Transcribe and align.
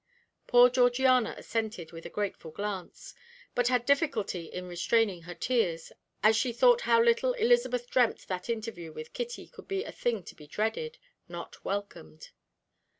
Poor 0.47 0.67
Georgiana 0.67 1.35
assented 1.37 1.91
with 1.91 2.07
a 2.07 2.09
grateful 2.09 2.49
glance, 2.49 3.13
but 3.53 3.67
had 3.67 3.85
difficulty 3.85 4.45
in 4.45 4.67
restraining 4.67 5.21
her 5.21 5.35
tears, 5.35 5.91
as 6.23 6.35
she 6.35 6.51
thought 6.51 6.81
how 6.89 6.99
little 6.99 7.33
Elizabeth 7.33 7.87
dreamt 7.87 8.27
that 8.27 8.49
interview 8.49 8.91
with 8.91 9.13
Kitty 9.13 9.45
could 9.47 9.67
be 9.67 9.83
a 9.83 9.91
thing 9.91 10.23
to 10.23 10.33
be 10.33 10.47
dreaded, 10.47 10.97
not 11.29 11.63
welcomed. 11.63 12.31